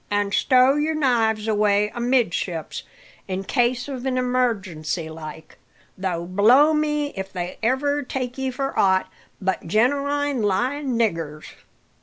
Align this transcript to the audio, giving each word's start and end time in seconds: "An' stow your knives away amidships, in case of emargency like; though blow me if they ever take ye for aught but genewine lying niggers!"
"An' 0.09 0.31
stow 0.31 0.73
your 0.77 0.95
knives 0.95 1.47
away 1.47 1.91
amidships, 1.93 2.81
in 3.27 3.43
case 3.43 3.87
of 3.87 4.01
emargency 4.03 5.09
like; 5.13 5.59
though 5.95 6.25
blow 6.25 6.73
me 6.73 7.13
if 7.15 7.31
they 7.31 7.59
ever 7.61 8.01
take 8.01 8.35
ye 8.35 8.49
for 8.49 8.73
aught 8.79 9.11
but 9.39 9.67
genewine 9.67 10.41
lying 10.41 10.97
niggers!" 10.97 11.49